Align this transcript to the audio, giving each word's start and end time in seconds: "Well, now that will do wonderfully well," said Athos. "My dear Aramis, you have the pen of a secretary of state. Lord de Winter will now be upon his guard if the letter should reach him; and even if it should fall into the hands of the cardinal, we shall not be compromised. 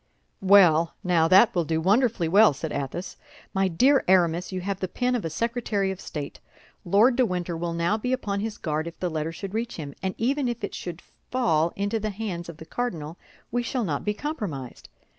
"Well, 0.41 0.95
now 1.03 1.27
that 1.27 1.53
will 1.53 1.63
do 1.63 1.79
wonderfully 1.79 2.27
well," 2.27 2.53
said 2.53 2.71
Athos. 2.71 3.17
"My 3.53 3.67
dear 3.67 4.03
Aramis, 4.07 4.51
you 4.51 4.61
have 4.61 4.79
the 4.79 4.87
pen 4.87 5.13
of 5.13 5.23
a 5.23 5.29
secretary 5.29 5.91
of 5.91 6.01
state. 6.01 6.39
Lord 6.83 7.15
de 7.15 7.23
Winter 7.23 7.55
will 7.55 7.73
now 7.75 7.99
be 7.99 8.11
upon 8.11 8.39
his 8.39 8.57
guard 8.57 8.87
if 8.87 8.99
the 8.99 9.11
letter 9.11 9.31
should 9.31 9.53
reach 9.53 9.75
him; 9.75 9.93
and 10.01 10.15
even 10.17 10.47
if 10.47 10.63
it 10.63 10.73
should 10.73 11.03
fall 11.29 11.71
into 11.75 11.99
the 11.99 12.09
hands 12.09 12.49
of 12.49 12.57
the 12.57 12.65
cardinal, 12.65 13.19
we 13.51 13.61
shall 13.61 13.83
not 13.83 14.03
be 14.03 14.15
compromised. 14.15 14.89